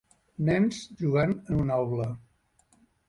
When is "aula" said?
1.85-2.09